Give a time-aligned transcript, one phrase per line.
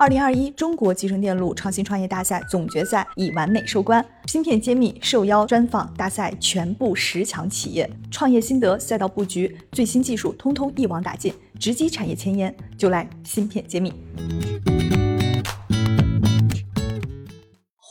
[0.00, 13.92] 二零二一中国集成电路创新创业大赛总决赛已完美收官，芯片揭秘受邀专访大赛全部十强企业，创业心得、赛道布局、最新技术，通通一网打尽，直击产业前沿，就来芯片揭秘。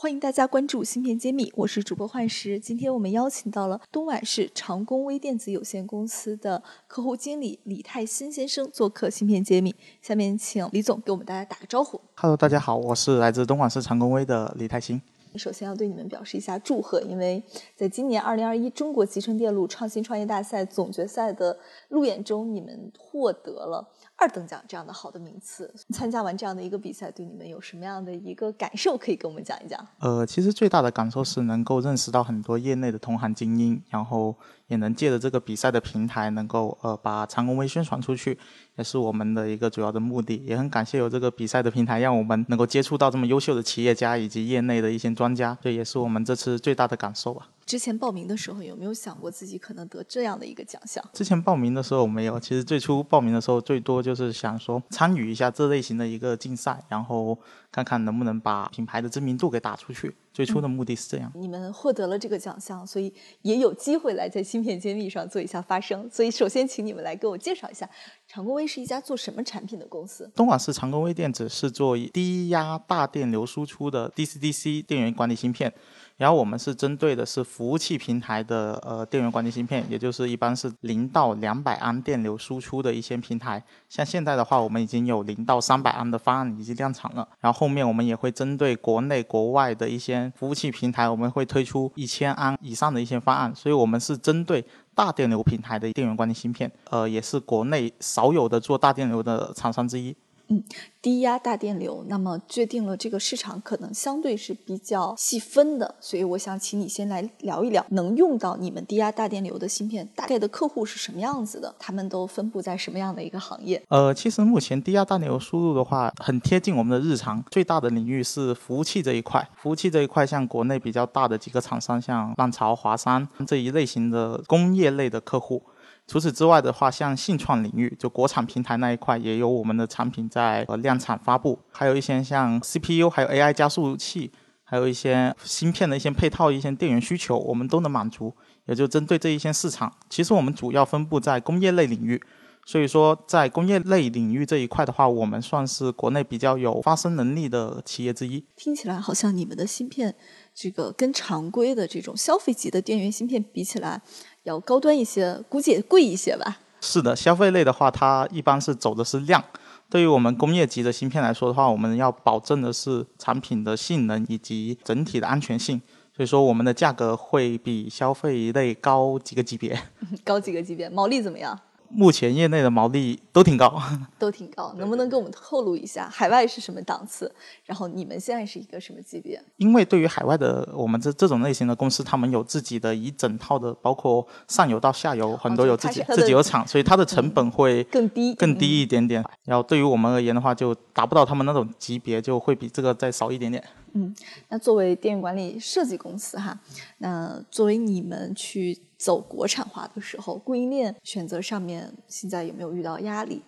[0.08, 2.58] 欢迎大家关注芯片揭秘，我是主播幻石。
[2.58, 9.76] 今天我们邀请到了东莞市长工微电子有限公司的客户经理李泰新先生做客芯片揭秘。
[10.00, 12.00] 下面请李总给我们大家打个招呼。
[12.14, 14.98] Hello，大家好，我是来自东莞市长工微的李泰新。
[15.36, 17.44] 首先要对你们表示一下祝贺，因为
[17.76, 21.56] 在今年二零二一中国集成电路创新创业大赛总决赛的
[21.88, 23.88] 路演中，你们获得了。
[24.20, 28.98] 二等奖这样的好的名次，参加完这样的一个比赛，对你们有什么样的一个感受？
[28.98, 29.86] 可以跟我们讲一讲。
[30.00, 34.34] 呃，其实最大的感受是能够认识到很多业内的同行精英，然后
[34.66, 38.36] 也能借着这个比赛的平台，能够呃把长工微宣传出去，
[38.76, 40.42] 也是我们的一个主要的目的。
[40.44, 47.48] 也很感谢有这个比赛的平台，让我们能够接触到这么优秀的企业家以及业内的一些专家，这也是我们这次最大的感受吧。
[47.68, 51.04] 之前报名的时候有没有想过自己可能得这样的一个奖项？
[51.12, 57.38] 之前报名的时候没有，其实最初报名的时候最多就是想说参与一下这类型的一个竞赛，然后
[57.70, 60.16] 看看能不能把品牌的知名度给打出去。
[60.38, 61.32] 最初的目的是这样。
[61.34, 66.08] 你们获得了这个奖项，所以也有机会来在芯片揭秘上做一下发声。
[66.12, 67.90] 所以首先请你们来给我介绍一下，
[68.28, 70.30] 长工微是一家做什么产品的公司？
[70.36, 75.74] 东莞市长工微电子是做低压大电流输出的 DC-DC 电源管理芯片。
[76.16, 83.62] 然后我们是针对的是服务器平台的呃电源管理芯片，也就是一般是零到两百安电流输出的一些平台。
[83.88, 87.28] 像现在的话，我们已经有零到三百安的方案已经量产了。
[87.38, 93.54] 然后后面我们也会针对国内国外的一些服务器平台，我们会推出一千安以上的一些方案。
[93.54, 100.14] 所以我们是针对大电流平台的电源管理芯片，呃，也是国内少有的做大电流的厂商之一。
[100.48, 100.64] 嗯，
[101.02, 111.74] 低压大电流，那么决定了这个市场可能相对是比较细分的，所以我想请你先来聊一聊，能用到你们低压大电流的芯片，大概的客户是什么样子的？
[111.78, 113.82] 他们都分布在什么样的一个行业？
[113.88, 119.46] 呃，其实目前低压大电流输入的话，很贴近我们的日常，最大的领域是服务器这一块。
[119.56, 125.62] 服务器这一块，像国内比较大的几个厂商，像浪潮、华山这一类型的工业类的客户。
[126.08, 131.58] 除此之外的话，像信创领域，就国产平台那一块，也有我们的产品在呃量产发布。
[131.70, 134.32] 还有一些像 CPU，还有 AI 加速器，
[134.64, 138.34] 还有一些芯片的一些配套、一些电源需求，我们都能满足。
[138.64, 142.22] 也就针对这一些市场，其实我们主要分布在工业类领域。
[142.66, 148.44] 所以说，在工业类领域这一块的话，我们算是国内比较有发声能力的企业之一。
[148.56, 150.14] 听起来好像你们的芯片，
[150.54, 154.02] 这个跟常规的这种消费级的电源芯片比起来。
[154.48, 156.58] 要高端一些，估计也贵一些吧。
[156.80, 159.42] 是的，消费类的话，它一般是走的是量。
[159.90, 165.80] 对于我们工业级的芯片来说的话，我们要保证的是产品的性能以及整体的安全性。
[166.14, 169.80] 所以说，我们的价格会比消费类高几个级别。
[170.24, 171.58] 高几个级别，毛利怎么样？
[171.90, 173.80] 目前业内的毛利都挺高，
[174.18, 174.74] 都挺高。
[174.76, 177.32] 能不能给我们透露一下海外是什么档次？
[177.64, 179.42] 然后你们现在是一个什么级别？
[179.56, 189.24] 因为对于海外的我们这这种类型的公司，他们有自己的一整套的，包括上游到下游，很多有自己自己有厂，所以它的成本会更低更低一点点。
[189.44, 193.62] 然后对于我们而言的话，就达不到他们那种级别，就会比这个再少一点点。
[193.94, 194.14] 嗯，
[194.50, 196.58] 那作为电源管理设计公司哈，
[196.98, 198.78] 那作为你们去。
[198.98, 203.42] 走国产化的时候，供应链选择上面现在有没有遇到压力？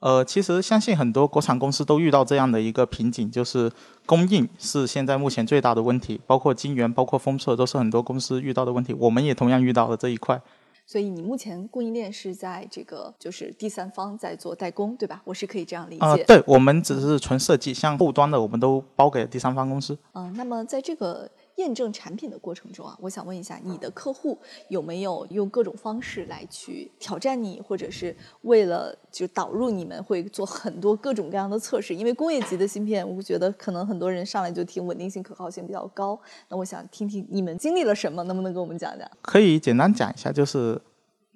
[0.00, 3.72] 呃，其实相信很多国产公司都遇到这样的一个瓶颈，就是
[4.04, 8.92] 供应是现在目前最大的问题，包括晶圆、包括封测都是很多公司遇到的问题。
[8.92, 10.40] 我们也同样遇到了这一块。
[10.86, 15.22] 所以你目前供应链是在这个就是第三方在做代工，对吧？
[15.24, 16.04] 我是可以这样理解。
[16.04, 19.96] 啊，对，我们只是纯设计，像后端的我们都包给第三方公司。
[20.12, 21.30] 嗯，那么在这个。
[21.56, 24.38] 验证产品的过程中啊，我想问一下，你的客户
[24.68, 31.94] 有没有用各种方式来去挑战你，或者是为了就导入你们会做很多各种各样的测试？
[31.94, 36.18] 因为工业级的芯片，我觉得可能很多人上来就听稳定性、可靠性比较高。
[36.48, 39.08] 那我想听听你们经历了什么，能不能跟我们讲讲？
[39.22, 40.80] 可以简单讲一下，就是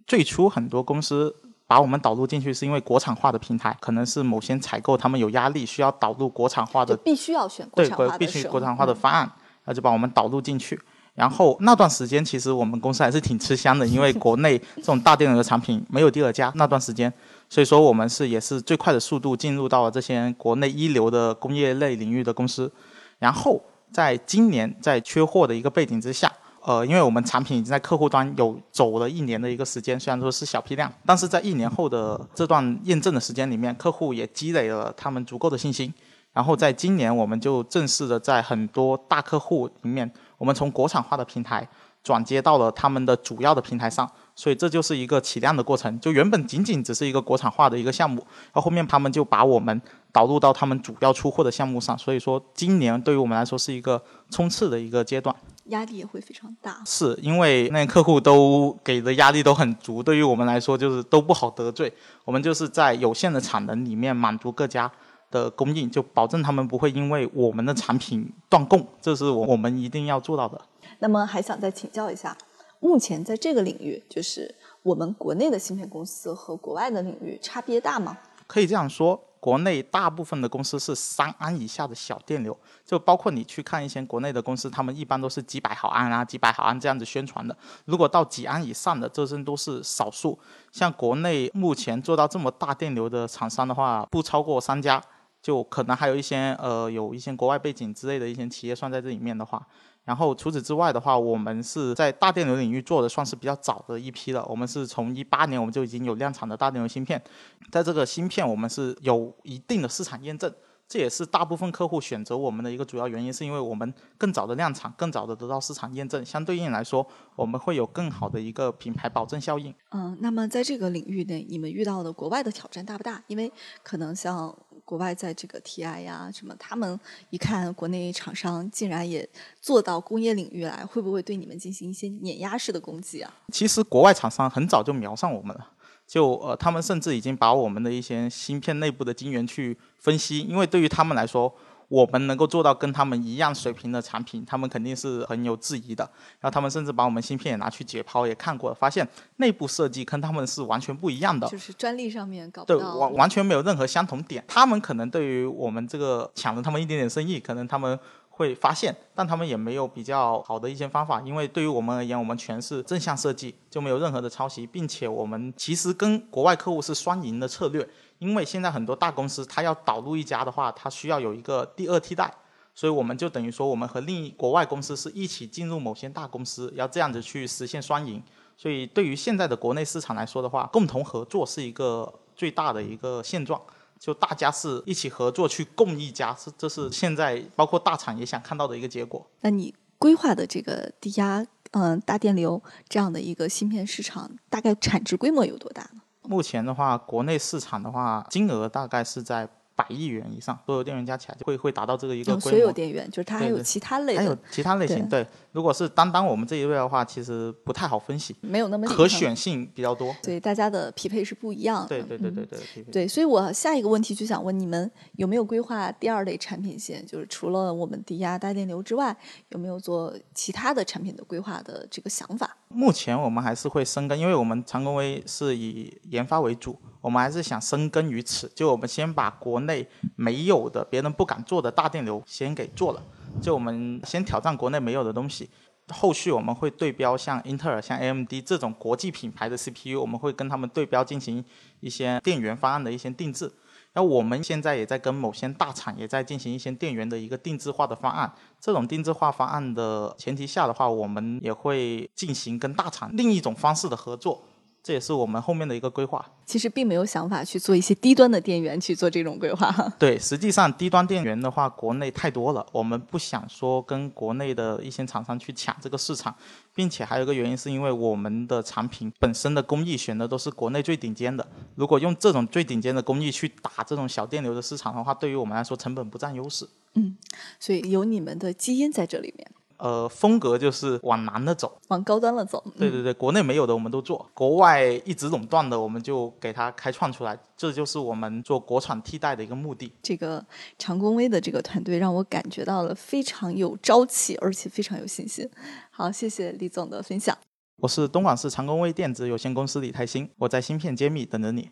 [0.06, 1.34] 最初很多公司
[1.66, 9.30] 把我们导入进去，是因为国产化的平台，可能是某些采购他们有压力，需要导入国产化的，必须要选国产化的，必须国产化的方案。
[9.68, 10.80] 那就把我们导入进去，
[11.14, 16.50] 然后那段时间其实我们公司还是挺吃香的，因为国内这种大电流的产品没有第二家。
[16.56, 17.12] 那段时间，
[17.50, 22.72] 所以说我们是也是最快的速度进入到了这些国内一流的工业类领域的公司。
[23.18, 23.62] 然后
[23.92, 26.32] 在今年在缺货的一个背景之下，
[26.62, 35.92] 呃，因为我们产品已经在客户端有走了一年的一个时间，虽然说是小批量，但是在一年后的这段验证的时间里面，客户也积累了他们足够的信心。
[36.38, 41.68] 然后在今年，我们就正式的在很多大客户里面，我们从国产化的平台
[42.00, 45.98] 转接到了他们的主要的平台上，所以这就是一个起量的过程。
[45.98, 49.82] 就原本仅仅只是一个国产化的一个项目，到后面他们就把我们
[50.12, 51.98] 导入到他们主要出货的项目上。
[51.98, 54.00] 所以说，今年对于我们来说是一个
[54.30, 56.80] 冲刺的一个阶段，压力也会非常大。
[56.86, 61.92] 是因为那客户都给的压力都很足，对于我们来说就是都不好得罪。
[62.24, 64.88] 我们就是在有限的产能里面满足各家。
[65.30, 70.60] 的供应，就保证他们不会因为我们的产品断供， 这是我我们一定要做到的。
[71.00, 72.36] 那么还想再请教一下，
[72.80, 78.18] 目前在这个领域，就是我们国内的芯片公司和国外的领域差别大吗？
[78.46, 87.54] 可以这样说，国内大部分的公司是三安以下的小电流，就包括你去看一些国内的公司，他们一般都是几百毫安啊、几百毫安这样子宣传的。
[87.84, 90.38] 如果到几安以上的，这真都是少数。
[90.72, 95.00] 像国内目前做到这么大电流的厂商的话，不超过三家。
[95.42, 99.66] 就可能还有一些呃，有一些国外背景之类的一些企业算在这里面的话，
[100.04, 104.44] 然后除此之外的话，我们是在大电流领域做的算是比较早的一批了。
[104.48, 107.22] 我们是从一八年我们就已经有量产的大电流芯片，
[107.70, 110.52] 在这个芯片我们是有一定的市场验证。
[110.90, 117.06] 这也是大部分客户选择我们的一个主要原因，是因为我们更早的量产，更早的得到市场验证，相对应来说，
[117.36, 119.74] 我们会有更好的一个品牌保证效应。
[119.90, 123.22] 嗯，那么在这个领域内，你们遇到的国外的挑战大不大？
[123.26, 123.52] 因为
[123.82, 124.56] 可能像
[124.88, 126.98] 国外在这个 TI 呀什么，他们
[127.28, 129.28] 一看国内厂商竟然也
[129.60, 133.30] 做到工业领域来，会不会对你们进行一些碾压式的攻击啊？
[133.52, 135.72] 其实国外厂商很早就瞄上我们了。
[136.06, 141.54] 就呃，他们甚至已经把我们的一些芯片内部的晶圆去分析，因为对于他们来说，
[141.88, 146.04] 我们能够做到跟他们一样水平的产品，他们肯定是很有质疑的。
[146.40, 149.06] 然后他们甚至把我们芯片也拿去解剖，也看过了，发现
[149.36, 154.44] 内部设计跟他们是完全不一样的，就是专利上面搞对完完全没有任何相同点。
[154.46, 157.98] 他们可能对于我们这个抢了他们一点点生意，可能他们。
[158.38, 167.86] 会发现，但他们也没有比较好的一些方法，因为对于我们而言，我们全是正向设计，就没有任何的抄袭，并且我们其实跟国外客户是双赢的策略，
[168.20, 172.32] 因为现在很多大公司它要导入一家的话，它需要有一个第二替代，
[172.76, 178.22] 所以我们就等于说我们和另一国外公司是一起进入某些大公司，要这样子去实现双赢，
[178.56, 183.60] 所以对于现在的国内市场来说的话，共同合作是一个最大的一个现状。
[183.98, 189.26] 就大家是一起合作去共一家，是这是现在包括大厂也想看到的一个结果。
[189.40, 196.00] 那你规划的这个低压嗯大电流这样的一个芯片市场，大概产值规模有多大呢？
[196.22, 199.48] 目前的话，国内市场的话，金额大概是在。
[199.78, 202.50] 百亿元以上，所有电源加起来就会会达到这个一个规模。
[202.50, 205.08] 所有电源就是它还有其他类，还有其他类型。
[205.08, 210.12] 对，如果是单单我们这一类的话，其实不太好分析，没有那么可选性比较多。
[210.24, 211.88] 所以大家的匹配是不一样的。
[211.88, 212.82] 对对对对对。
[212.90, 217.06] 对，所以我下一个问题就想问你们，有没有规划第二类产品线？
[217.06, 219.16] 就是除了我们低压大电流之外，
[219.50, 222.56] 有没有做其他的产品的规划的这个想法？
[222.66, 226.76] 目前我们还是会深耕，因为我们长工微是以研发为主。
[227.00, 229.86] 我们还是想深耕于此，就我们先把国内
[230.16, 233.02] 没有的、别人不敢做的大电流先给做了，
[233.40, 235.48] 就我们先挑战国内没有的东西。
[235.90, 241.42] 后续我们会对标像英特尔、像 AMD 这种国际品牌的 CPU，我们会跟他们对标进行
[241.80, 243.50] 一些电源方案的一些定制。
[243.94, 248.30] 然后我们现在也在跟某些大厂也在进行一些电源的一个定制化的方案。
[248.60, 254.42] 这种定制化方案的前提下的话，我们也会进行跟大厂另一种方式的合作。
[254.88, 256.24] 这也是我们后面的一个规划。
[256.46, 259.70] 其实并没有想法去做一些低端的电源去做这种规划。
[260.00, 266.34] 对，实际上低端电源的话，国内太多了，我们不想说跟国内的一些厂商去抢这个市场，
[266.74, 271.46] 并且还有一个原因是因为我们的产品本身的工艺选的都是国内最顶尖的。
[271.74, 276.66] 如果用这种最顶尖的工艺去打这种小电流的市场的话，对于我们来说成本不占优势。
[276.94, 277.14] 嗯，
[277.60, 279.50] 所以有你们的基因在这里面。
[279.78, 282.62] 呃，风格就是往难的走，往高端了走。
[282.76, 289.92] 对对对，国内没有的我们都做，国外一直垄断的我们就给它开创出来，这就是我们做国产替代的一个目的。
[290.02, 290.44] 这个
[290.78, 295.48] 长工威的这个团队让我感觉到了非常有朝气，而且非常有信心。
[295.90, 297.36] 好，谢谢李总的分享。
[297.76, 301.70] 我是东莞市长工威电子有限公司李泰兴，我在芯片揭秘等着你。